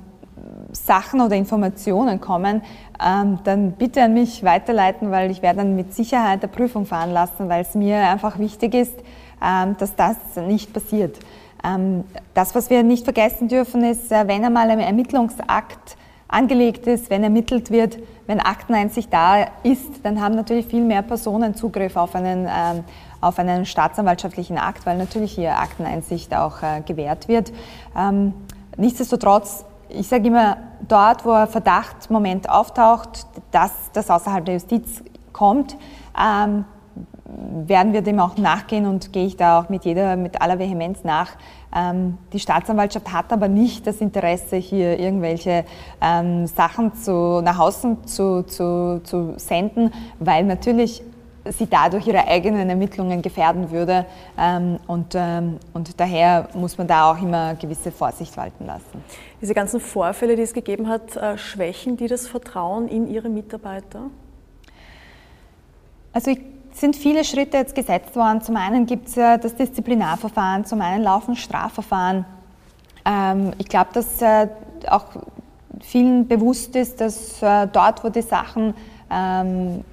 [0.73, 2.63] Sachen oder Informationen kommen,
[3.05, 7.13] ähm, dann bitte an mich weiterleiten, weil ich werde dann mit Sicherheit eine Prüfung fahren
[7.13, 8.95] lassen, weil es mir einfach wichtig ist,
[9.43, 11.19] ähm, dass das nicht passiert.
[11.65, 15.97] Ähm, das, was wir nicht vergessen dürfen, ist, äh, wenn einmal ein Ermittlungsakt
[16.33, 21.55] angelegt ist, wenn ermittelt wird, wenn Akteneinsicht da ist, dann haben natürlich viel mehr Personen
[21.55, 22.85] Zugriff auf einen, ähm,
[23.21, 27.53] auf einen staatsanwaltschaftlichen Akt, weil natürlich hier Akteneinsicht auch äh, gewährt wird.
[27.97, 28.33] Ähm,
[28.77, 30.57] nichtsdestotrotz, ich sage immer,
[30.89, 35.77] dort, wo ein Verdachtsmoment auftaucht, dass das außerhalb der Justiz kommt,
[36.19, 36.65] ähm,
[37.67, 41.05] werden wir dem auch nachgehen und gehe ich da auch mit jeder, mit aller Vehemenz
[41.05, 41.31] nach.
[41.75, 45.65] Ähm, die Staatsanwaltschaft hat aber nicht das Interesse, hier irgendwelche
[46.01, 51.03] ähm, Sachen zu, nach außen zu, zu, zu senden, weil natürlich
[51.45, 54.07] sie dadurch ihre eigenen Ermittlungen gefährden würde.
[54.39, 59.03] Ähm, und, ähm, und daher muss man da auch immer gewisse Vorsicht walten lassen.
[59.41, 64.11] Diese ganzen Vorfälle, die es gegeben hat, äh, schwächen die das Vertrauen in Ihre Mitarbeiter?
[66.13, 68.41] Also ich sind viele Schritte jetzt gesetzt worden.
[68.43, 72.25] Zum einen gibt es ja das Disziplinarverfahren, zum einen laufen Strafverfahren.
[73.05, 74.49] Ähm, ich glaube, dass äh,
[74.89, 75.07] auch
[75.81, 78.75] vielen bewusst ist, dass äh, dort, wo die Sachen
[79.11, 79.85] ähm,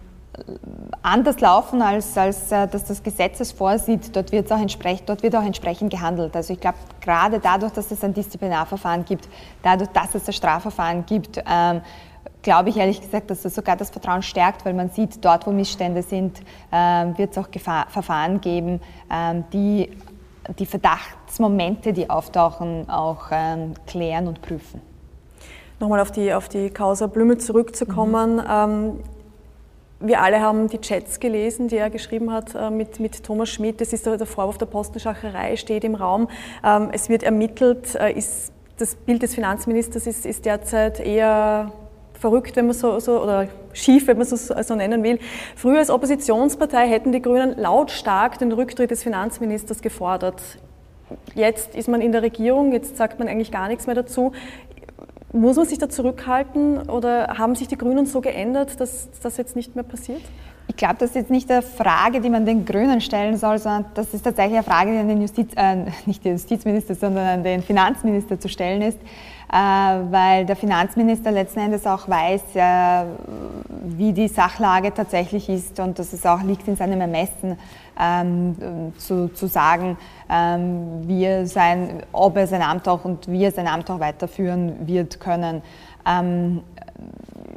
[1.02, 4.60] anders laufen, als, als äh, dass das Gesetz es vorsieht, dort, wird's auch
[5.06, 6.36] dort wird auch entsprechend gehandelt.
[6.36, 9.28] Also ich glaube, gerade dadurch, dass es ein Disziplinarverfahren gibt,
[9.63, 11.82] dadurch, dass es ein Strafverfahren gibt, ähm,
[12.41, 15.52] glaube ich ehrlich gesagt, dass das sogar das Vertrauen stärkt, weil man sieht, dort, wo
[15.52, 18.80] Missstände sind, ähm, wird es auch Gefahr, Verfahren geben,
[19.12, 19.89] ähm, die
[20.58, 24.82] die Verdachtsmomente, die auftauchen, auch ähm, klären und prüfen.
[25.80, 28.38] Nochmal auf die, auf die Causa Blümel zurückzukommen.
[28.38, 28.99] Mhm.
[30.02, 33.82] Wir alle haben die Chats gelesen, die er geschrieben hat äh, mit, mit Thomas Schmidt.
[33.82, 36.30] Das ist der Vorwurf der Postenschacherei, steht im Raum.
[36.91, 37.95] Es wird ermittelt.
[37.95, 41.73] Äh, ist, das Bild des Finanzministers ist, ist derzeit eher
[42.19, 45.19] verrückt, wenn man so, so oder schief, wenn man es so, so nennen will.
[45.55, 50.41] Früher als Oppositionspartei hätten die Grünen lautstark den Rücktritt des Finanzministers gefordert.
[51.34, 54.34] Jetzt ist man in der Regierung, jetzt sagt man eigentlich gar nichts mehr dazu.
[55.32, 59.55] Muss man sich da zurückhalten oder haben sich die Grünen so geändert, dass das jetzt
[59.55, 60.21] nicht mehr passiert?
[60.67, 63.86] Ich glaube, das ist jetzt nicht eine Frage, die man den Grünen stellen soll, sondern
[63.95, 67.43] das ist tatsächlich eine Frage, die an den Justiz, äh, nicht den Justizminister, sondern an
[67.43, 68.99] den Finanzminister zu stellen ist.
[69.52, 73.06] Äh, weil der Finanzminister letzten Endes auch weiß, äh,
[73.82, 77.58] wie die Sachlage tatsächlich ist und dass es auch liegt in seinem Ermessen
[78.00, 79.98] ähm, zu, zu sagen,
[80.30, 84.00] ähm, wie er sein, ob er sein Amt auch und wie er sein Amt auch
[84.00, 85.64] weiterführen wird können.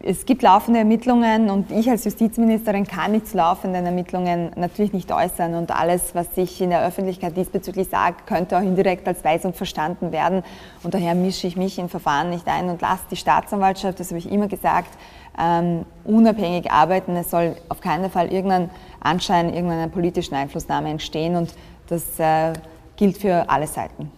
[0.05, 5.13] Es gibt laufende Ermittlungen und ich als Justizministerin kann mich zu laufenden Ermittlungen natürlich nicht
[5.13, 9.55] äußern und alles, was ich in der Öffentlichkeit diesbezüglich sage, könnte auch indirekt als Weisung
[9.55, 10.43] verstanden werden
[10.83, 14.19] und daher mische ich mich in Verfahren nicht ein und lasse die Staatsanwaltschaft, das habe
[14.19, 14.91] ich immer gesagt,
[15.39, 17.17] ähm, unabhängig arbeiten.
[17.17, 21.55] Es soll auf keinen Fall irgendein Anschein irgendeiner politischen Einflussnahme entstehen und
[21.89, 22.53] das äh,
[22.97, 24.11] gilt für alle Seiten.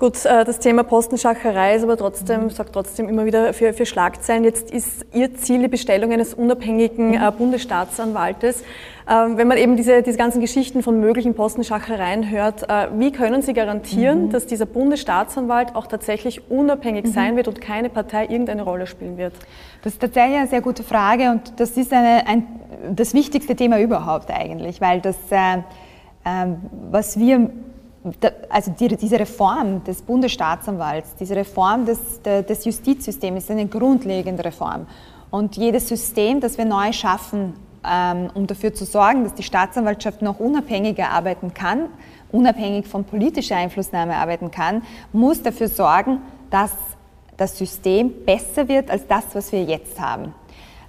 [0.00, 2.50] Gut, äh, das Thema Postenschacherei ist aber trotzdem, mhm.
[2.50, 4.44] sagt trotzdem immer wieder für, für Schlagzeilen.
[4.44, 7.14] Jetzt ist Ihr Ziel die Bestellung eines unabhängigen mhm.
[7.16, 8.62] Äh, Bundesstaatsanwaltes.
[9.06, 13.42] Ähm, wenn man eben diese, diese ganzen Geschichten von möglichen Postenschachereien hört, äh, wie können
[13.42, 14.30] Sie garantieren, mhm.
[14.30, 17.12] dass dieser Bundesstaatsanwalt auch tatsächlich unabhängig mhm.
[17.12, 19.34] sein wird und keine Partei irgendeine Rolle spielen wird?
[19.82, 22.46] Das ist tatsächlich eine sehr gute Frage und das ist eine, ein,
[22.96, 25.58] das wichtigste Thema überhaupt eigentlich, weil das, äh,
[26.24, 26.54] äh,
[26.90, 27.50] was wir
[28.48, 34.86] also die, diese Reform des Bundesstaatsanwalts, diese Reform des, des Justizsystems ist eine grundlegende Reform.
[35.30, 37.54] Und jedes System, das wir neu schaffen,
[37.88, 41.86] ähm, um dafür zu sorgen, dass die Staatsanwaltschaft noch unabhängiger arbeiten kann,
[42.32, 44.82] unabhängig von politischer Einflussnahme arbeiten kann,
[45.12, 46.72] muss dafür sorgen, dass
[47.36, 50.34] das System besser wird als das, was wir jetzt haben.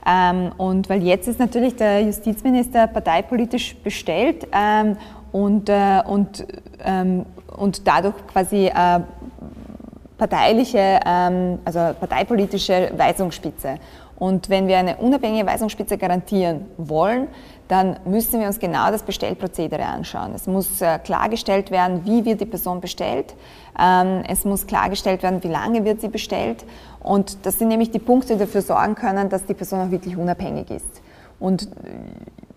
[0.06, 4.98] Ähm, und weil jetzt ist natürlich der Justizminister parteipolitisch bestellt ähm,
[5.32, 6.46] und, äh, und,
[6.84, 9.00] ähm, und dadurch quasi äh,
[10.18, 13.80] parteiliche, ähm, also parteipolitische Weisungsspitze.
[14.22, 17.28] Und wenn wir eine unabhängige Weisungsspitze garantieren wollen,
[17.68, 20.34] dann müssen wir uns genau das Bestellprozedere anschauen.
[20.36, 23.34] Es muss äh, klargestellt werden, wie wird die Person bestellt.
[23.80, 26.66] Ähm, es muss klargestellt werden, wie lange wird sie bestellt.
[27.00, 30.16] Und das sind nämlich die Punkte, die dafür sorgen können, dass die Person auch wirklich
[30.18, 31.02] unabhängig ist.
[31.40, 31.68] Und äh,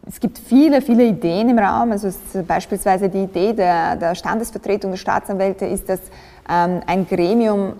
[0.06, 1.92] es gibt viele, viele Ideen im Raum.
[1.92, 2.10] Also
[2.46, 6.00] beispielsweise die Idee der, der Standesvertretung der Staatsanwälte ist, dass
[6.48, 7.74] ähm, ein Gremium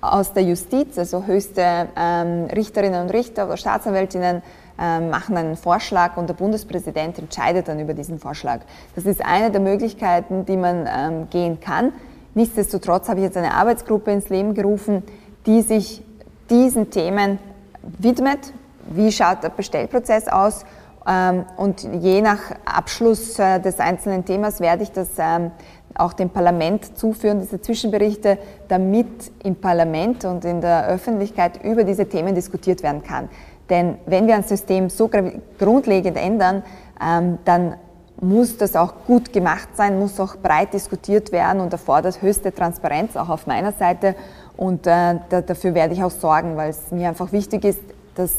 [0.00, 4.42] aus der Justiz, also höchste ähm, Richterinnen und Richter oder Staatsanwältinnen,
[4.80, 8.60] ähm, machen einen Vorschlag und der Bundespräsident entscheidet dann über diesen Vorschlag.
[8.94, 11.92] Das ist eine der Möglichkeiten, die man ähm, gehen kann.
[12.34, 15.02] Nichtsdestotrotz habe ich jetzt eine Arbeitsgruppe ins Leben gerufen,
[15.46, 16.04] die sich
[16.48, 17.40] diesen Themen
[17.82, 18.52] widmet.
[18.90, 20.64] Wie schaut der Bestellprozess aus?
[21.08, 25.50] Ähm, und je nach Abschluss äh, des einzelnen Themas werde ich das ähm,
[25.94, 29.06] auch dem Parlament zuführen, diese Zwischenberichte, damit
[29.42, 33.28] im Parlament und in der Öffentlichkeit über diese Themen diskutiert werden kann.
[33.70, 35.10] Denn wenn wir ein System so
[35.58, 36.62] grundlegend ändern,
[37.02, 37.74] ähm, dann
[38.20, 43.16] muss das auch gut gemacht sein, muss auch breit diskutiert werden und erfordert höchste Transparenz,
[43.16, 44.14] auch auf meiner Seite.
[44.56, 47.80] Und äh, dafür werde ich auch sorgen, weil es mir einfach wichtig ist,
[48.16, 48.32] dass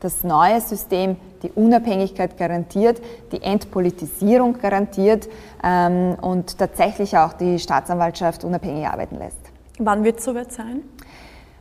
[0.00, 5.28] das neue System die Unabhängigkeit garantiert, die Entpolitisierung garantiert
[5.62, 9.38] ähm, und tatsächlich auch die Staatsanwaltschaft unabhängig arbeiten lässt.
[9.78, 10.82] Wann wird es soweit sein?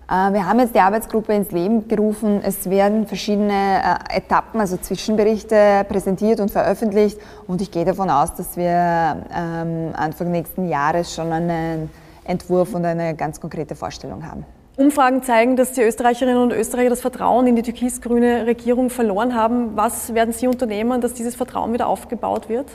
[0.10, 2.42] Äh, wir haben jetzt die Arbeitsgruppe ins Leben gerufen.
[2.44, 7.20] Es werden verschiedene äh, Etappen, also Zwischenberichte präsentiert und veröffentlicht.
[7.48, 11.90] Und ich gehe davon aus, dass wir ähm, Anfang nächsten Jahres schon einen
[12.24, 14.46] Entwurf und eine ganz konkrete Vorstellung haben.
[14.76, 19.76] Umfragen zeigen, dass die Österreicherinnen und Österreicher das Vertrauen in die türkis-grüne Regierung verloren haben.
[19.76, 22.68] Was werden Sie unternehmen, dass dieses Vertrauen wieder aufgebaut wird?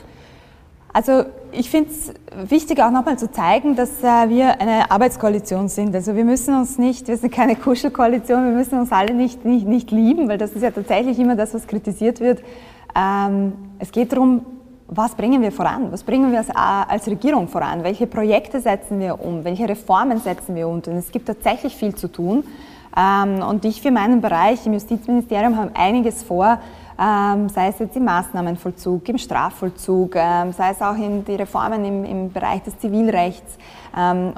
[0.93, 2.13] Also ich finde es
[2.49, 5.93] wichtig auch nochmal zu zeigen, dass äh, wir eine Arbeitskoalition sind.
[5.93, 9.67] Also wir müssen uns nicht, wir sind keine Kuschelkoalition, wir müssen uns alle nicht, nicht,
[9.67, 12.41] nicht lieben, weil das ist ja tatsächlich immer das, was kritisiert wird.
[12.95, 14.45] Ähm, es geht darum,
[14.91, 15.91] was bringen wir voran?
[15.91, 17.83] Was bringen wir als, als, Regierung voran?
[17.83, 19.43] Welche Projekte setzen wir um?
[19.43, 20.75] Welche Reformen setzen wir um?
[20.75, 22.43] Und es gibt tatsächlich viel zu tun.
[22.97, 26.59] Ähm, und ich für meinen Bereich im Justizministerium habe einiges vor,
[26.99, 31.85] ähm, sei es jetzt im Maßnahmenvollzug, im Strafvollzug, ähm, sei es auch in die Reformen
[31.85, 33.57] im, im Bereich des Zivilrechts.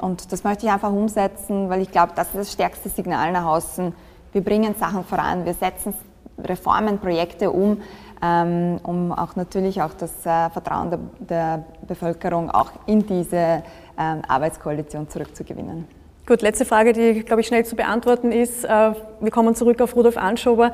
[0.00, 3.44] Und das möchte ich einfach umsetzen, weil ich glaube, das ist das stärkste Signal nach
[3.44, 3.92] außen.
[4.32, 5.92] Wir bringen Sachen voran, wir setzen
[6.38, 7.78] Reformen, Projekte um,
[8.22, 13.64] um auch natürlich auch das äh, Vertrauen der, der, Bevölkerung auch in diese
[13.98, 15.88] ähm, Arbeitskoalition zurückzugewinnen.
[16.24, 18.64] Gut, letzte Frage, die, glaube ich, schnell zu beantworten ist.
[18.64, 20.70] Äh, wir kommen zurück auf Rudolf Anschober.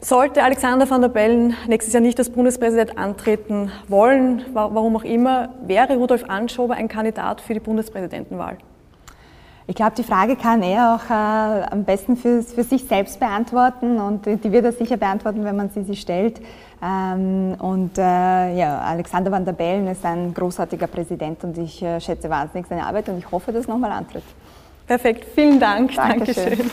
[0.00, 5.50] Sollte Alexander van der Bellen nächstes Jahr nicht als Bundespräsident antreten wollen, warum auch immer,
[5.62, 8.58] wäre Rudolf Anschober ein Kandidat für die Bundespräsidentenwahl?
[9.70, 14.00] Ich glaube, die Frage kann er auch äh, am besten für, für, sich selbst beantworten
[14.00, 16.40] und die wird er sicher beantworten, wenn man sie sich stellt.
[16.82, 22.00] Ähm, und äh, ja, Alexander Van der Bellen ist ein großartiger Präsident und ich äh,
[22.00, 24.22] schätze wahnsinnig seine Arbeit und ich hoffe, dass er nochmal antritt.
[24.86, 25.94] Perfekt, vielen Dank.
[25.94, 26.44] Dankeschön.
[26.44, 26.70] Dankeschön.